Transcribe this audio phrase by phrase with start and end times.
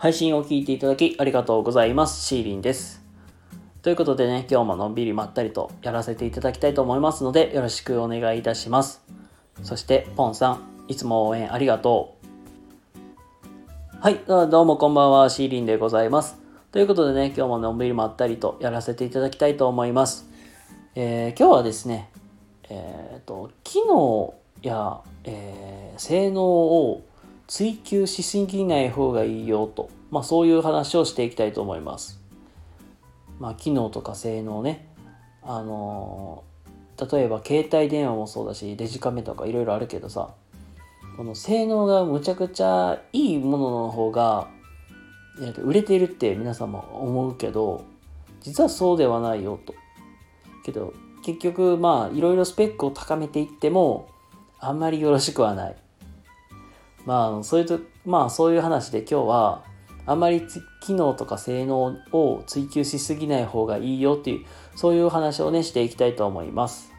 [0.00, 2.24] 配信を聞いていただきありがとうございます。
[2.24, 3.04] シーリンです。
[3.82, 9.02] ということでね、今日ものんびりまったりとやらせていただきたいと思いますので、よろしくお願いいたします。
[9.62, 12.16] そして、ポンさん、いつも応援ありがと
[13.94, 13.98] う。
[14.00, 16.38] はい、どうもこんばんは、シーリンでございます。
[16.72, 20.24] ということでね、今日ものんびりまったりとやらせていただきたいと思います。
[20.94, 22.08] えー、今日はですね、
[22.70, 24.32] えっ、ー、と、機能
[24.62, 27.02] や、えー、性能を
[27.50, 32.20] 追求しすぎない方がいいよと、まあ、そういう話をしていきたいと思います。
[33.40, 34.86] まあ、機能とか性能ね。
[35.42, 40.32] あのー、例えば携帯電話もそうだし、デジカメとかいろいろあるけどさ、
[41.16, 44.46] この性能がむちゃくちゃいいものの方が、
[45.64, 47.84] 売れてるって皆さんも思うけど、
[48.42, 49.74] 実はそうではないよと。
[50.64, 54.08] けど、結局まあいろいろスペックを高めていっても、
[54.60, 55.76] あんまりよろしくはない。
[57.10, 59.64] まあ、そういうと、まあそういう話で今日は、
[60.06, 60.46] あまり
[60.80, 66.92] 機能とか性能を追求しすぎない方がいいよっていう、そういう話をね、していきたいと思います。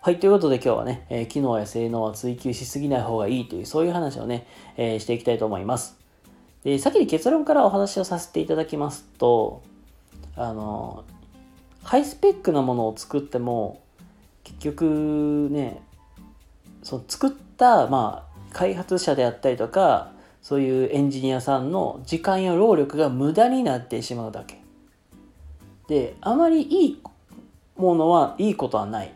[0.00, 5.98] はい、ということで今日はね、えー、機能や性能は追求しすぎない方がいいという、そういう話をね、えー、していきたいと思います。
[6.62, 9.60] で、先に結論からお話をさせていただきますと、
[10.36, 11.02] あの、
[11.82, 13.82] ハイスペックなものを作っても、
[14.44, 15.82] 結局ね、
[16.84, 17.30] その作っ
[17.90, 24.60] まあ開発者であったりとかそういうエンジニアさんの時間や労力が無駄になってしまうだけ。
[25.88, 27.02] であまりいい
[27.76, 29.12] ものはいいことはない。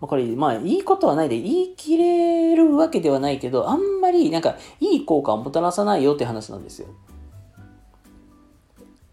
[0.00, 6.88] これまあいいことはないで言い切れるわけではないけどあんまりなんかいい効果をもたらさないよって話なんですよ。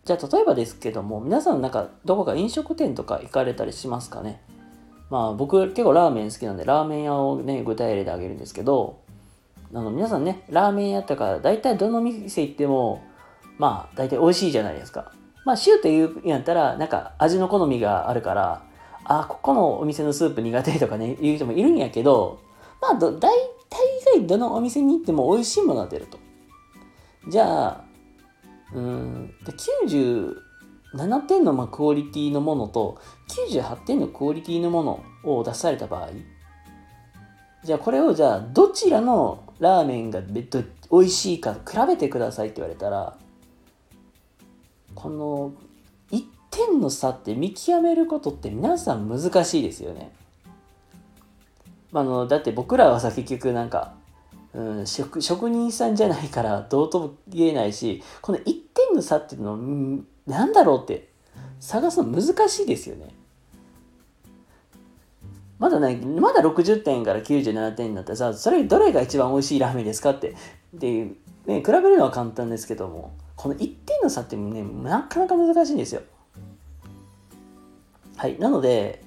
[0.03, 4.41] じゃあ例えばですけども皆さんなんかどこか飲食店とか行かれたりしますかね？
[5.11, 9.01] まあ僕結構ラーメン好きなんでラーメン屋をね具体例であげるんですけど
[9.73, 13.03] あの皆さんねラーメン屋とか大体どの店行っても
[13.57, 15.11] まあ大体美味しいじゃないですか。
[15.43, 18.63] まあシューというやったらなんか味の好みがあるから
[19.03, 22.39] あここのお店のスープ苦手とかね言う人もいるんやけど
[22.81, 23.29] まあ大体
[24.15, 26.19] 以外どのお店に行っても美味しいものが出ると。
[27.27, 27.83] じゃあ
[28.73, 30.35] うん90
[30.93, 36.09] 7点のまクオリティのものと98点のクオリティのものを出された場合
[37.63, 40.47] じゃあこれをじゃあどちらのラーメンが美
[40.91, 43.15] 味しいか比べてくださいって言われたら
[44.95, 45.53] この
[46.11, 50.11] 1点の差って見極めることって皆さん難しいですよね。
[51.93, 53.93] あのだって僕らはさ結局なんか、
[54.53, 59.57] うん、職職人さんじゃないからどうとも言えないしこの1点の差っていうのを
[60.27, 61.09] なんだろうって
[61.59, 63.13] 探すの難しいですよね。
[65.59, 70.35] まだね、まだ60点から97点になってさ、それどれが一番美味しいラーメンですかって、
[70.73, 71.05] で、
[71.45, 76.01] ね、比べるのは簡単ですけども、この1点の差ってね、なかなか難しいんですよ。
[78.17, 78.39] はい。
[78.39, 79.03] なので、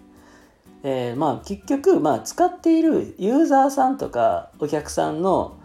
[0.84, 5.56] えー、まあ結局、まあ使っているユーザーさんとかお客さんの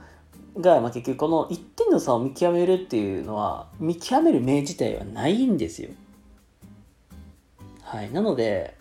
[0.58, 5.90] が、まあ、結局この1点の差を見極めるっていうのは見極める目自体はないんですよ。
[7.82, 8.78] はい、なので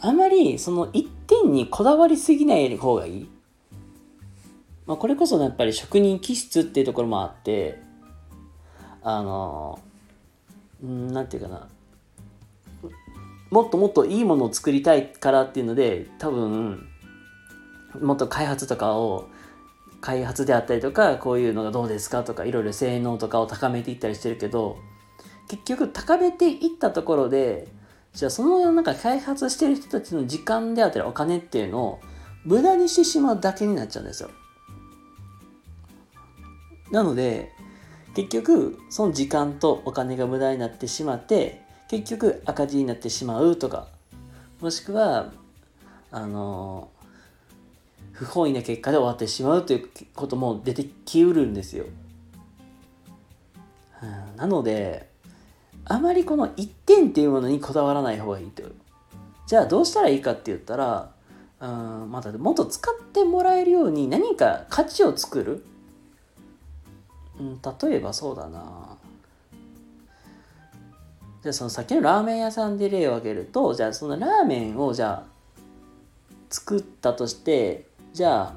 [0.00, 3.28] あまりその1点にこだわりすぎない方がいい。
[4.86, 7.80] まあ、これこそやっぱり職人気質っていうところもあって
[9.02, 9.80] あの
[10.80, 11.68] 何て言うかな
[13.50, 16.86] もっともっといいものを作りたいからっていうので多分
[18.00, 19.28] もっと開発とかを
[20.00, 24.78] 開発であったりとかこういうのがどうですかとかいろいろ性能とかを高めていったりしてるけど
[25.48, 27.68] 結局高めていったところで
[28.12, 32.00] じゃあそのなんか開発してる人たちの時間であったりお金っていうのを
[32.44, 34.30] 無駄にしてしまうだけになっちゃうんですよ。
[36.90, 37.52] なので
[38.14, 43.88] 結局その時間とお金が無駄になってしまって結局赤字になってしまうとか
[44.60, 45.32] もしくは
[46.10, 46.90] あの
[48.16, 51.84] 不本意な結果で終わってしまうということも出てきうるんですよ。
[54.36, 55.08] なので
[55.84, 58.62] あまりこの1点っていうものにこだわらない方がいいと。
[59.46, 61.10] じゃあどうしたらいいかって言ったら
[61.60, 65.64] うんまたもっと使ってもらえるように何か価値を作る、
[67.38, 68.96] うん、例えばそうだな。
[71.42, 75.36] じゃあそのさっきのラーメン屋さんで例を挙げるとじゃあそのラーメンをじゃあ
[76.50, 77.86] 作ったとして
[78.16, 78.54] じゃあ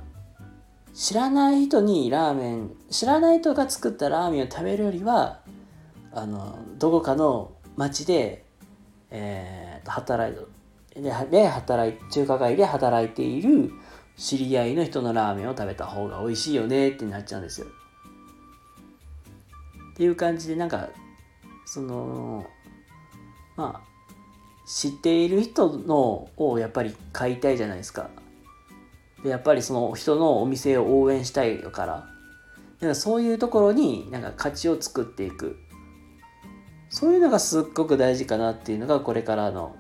[0.94, 5.42] 知らない人にラーメン知らない人が作ったラーメンを食べるよりは
[6.14, 8.46] あのどこかの町で、
[9.12, 13.70] えー、働いでで働い中華街で働いている
[14.16, 17.68] 知り合いの人のラーメンを食べた方が美味しいよねってなっちゃうんですよ。
[19.92, 20.88] っていう感じでなんか
[21.66, 22.46] その
[23.58, 28.10] まあ知っている人のをやっぱり買いたいじゃないですか
[29.24, 32.08] でやっぱりその人のお店を応援したいから。
[32.80, 35.58] だかそういうところになんか価値を作っていく。
[36.90, 39.76] そういうのがすっごく大事かなっていうのがこれからの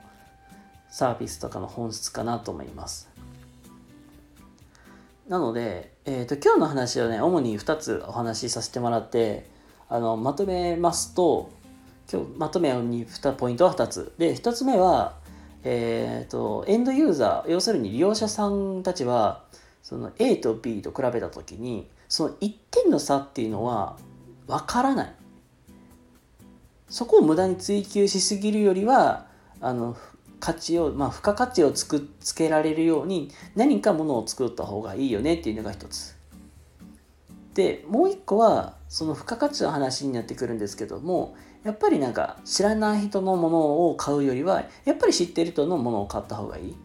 [0.89, 3.09] サービスとかの本質かなと思います。
[5.27, 9.47] なので、えーと、今日の話をね主に2つお話しさせてもらって
[9.87, 11.51] あのまとめますと
[12.11, 14.13] 今日まとめに2ポイントは2つ。
[14.17, 15.18] で1つ目は
[15.63, 19.43] えーと、エンドユーザー要するに利用者さんたちは
[19.83, 23.97] その A と B と比べた時にその1点の差っていうのは
[24.47, 25.13] 分からない。
[26.89, 29.27] そこを無駄に追求しすぎるよりは
[29.61, 29.95] あの
[30.39, 36.18] 価値を、まあ、付加価値をつくつけられるように何かものを作った方がいいよねっていうのが一つ。
[37.53, 46.75] でもう一個はその付加価値の話になってくるんですけどもやっぱりなんか知らない人のものを買うよりはやっぱり知ってる人のものを買った方がいい。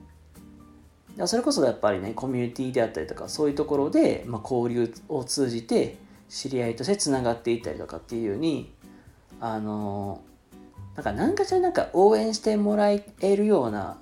[1.27, 5.97] それこそやっぱりねコミュニティであったりとかそういうところで、まあ、交流を通じて
[6.29, 8.75] 知り合いとしてつながっていったりとかっていうように
[9.41, 10.23] あの
[10.97, 13.99] なんか何かしらなんか応援してもらえるような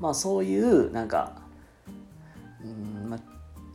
[0.00, 1.36] まあそういうなんか、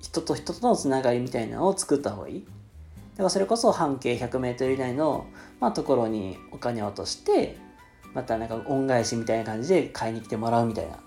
[0.02, 5.28] 人と人とのつながりみたいなのを作った方がいいだからそれこそ半径 100m 以内の、
[5.60, 7.58] まあ、ところにお金を落として
[8.14, 11.02] またなんか恩返しみたいな感じで買いに来てもらうみたいなだか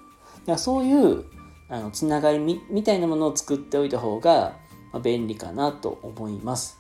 [0.47, 1.25] らそういう
[1.69, 4.57] あのつながりみみたいなものを作っておいた方が
[5.03, 6.79] 便利かなと思います。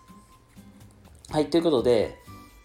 [1.30, 2.18] はい、ということで、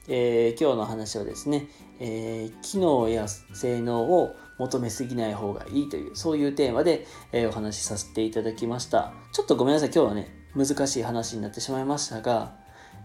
[0.10, 1.68] えー、今日の話はですね、
[2.02, 9.14] えー、機能や性能を求めすぎない方がいいという、そういうテーマで、えー、お話しさせていただきました。
[9.32, 12.56] ちょっとごめんなさい、今日はね、難しい話になってしまいましたが、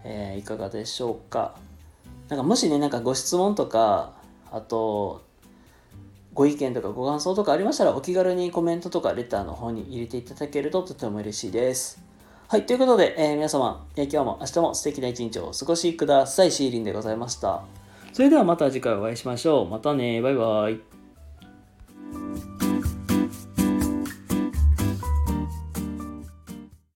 [0.04, 1.56] えー、いかがでしょうか。
[2.28, 4.14] なんかもしね、なんかご質問とか、
[4.50, 5.22] あと、
[6.34, 12.02] ご意見とかご感想とかありましたらお気軽にコメントとかレターの方に入れていただけるととても嬉しいです。
[12.48, 16.50] はい、ということで、えー、皆様、えー、今日も明日も素敵な一日をお過ごしください。
[16.50, 17.62] シーリンでございました。
[18.12, 19.68] それではまた次回お会いしましょう。
[19.68, 21.01] またね、バイバイ。